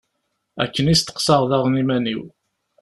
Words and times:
Akken 0.63 0.91
i 0.93 0.95
steqsaɣ 0.95 1.41
daɣen 1.49 1.79
iman-iw. 1.81 2.23